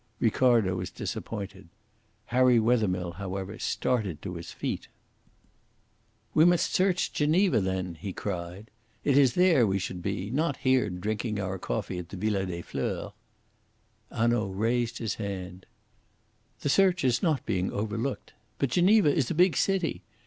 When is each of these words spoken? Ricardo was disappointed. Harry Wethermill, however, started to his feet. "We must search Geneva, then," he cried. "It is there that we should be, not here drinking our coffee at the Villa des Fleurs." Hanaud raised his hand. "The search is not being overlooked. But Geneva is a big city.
Ricardo 0.19 0.77
was 0.77 0.89
disappointed. 0.89 1.69
Harry 2.33 2.57
Wethermill, 2.59 3.17
however, 3.17 3.59
started 3.59 4.19
to 4.23 4.33
his 4.33 4.51
feet. 4.51 4.87
"We 6.33 6.43
must 6.43 6.73
search 6.73 7.13
Geneva, 7.13 7.61
then," 7.61 7.93
he 7.93 8.11
cried. 8.11 8.71
"It 9.03 9.15
is 9.15 9.35
there 9.35 9.59
that 9.59 9.67
we 9.67 9.77
should 9.77 10.01
be, 10.01 10.31
not 10.31 10.57
here 10.57 10.89
drinking 10.89 11.39
our 11.39 11.59
coffee 11.59 11.99
at 11.99 12.09
the 12.09 12.17
Villa 12.17 12.47
des 12.47 12.63
Fleurs." 12.63 13.11
Hanaud 14.11 14.49
raised 14.53 14.97
his 14.97 15.15
hand. 15.21 15.67
"The 16.61 16.69
search 16.69 17.03
is 17.03 17.21
not 17.21 17.45
being 17.45 17.71
overlooked. 17.71 18.33
But 18.57 18.71
Geneva 18.71 19.13
is 19.13 19.29
a 19.29 19.35
big 19.35 19.55
city. 19.55 20.01